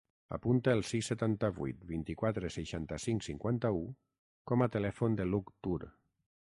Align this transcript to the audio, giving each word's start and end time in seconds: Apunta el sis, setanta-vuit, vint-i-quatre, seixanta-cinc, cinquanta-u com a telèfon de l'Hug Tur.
Apunta 0.35 0.71
el 0.77 0.79
sis, 0.91 1.09
setanta-vuit, 1.11 1.83
vint-i-quatre, 1.91 2.51
seixanta-cinc, 2.57 3.29
cinquanta-u 3.29 3.87
com 4.53 4.67
a 4.69 4.73
telèfon 4.79 5.23
de 5.23 5.33
l'Hug 5.33 5.57
Tur. 5.69 5.81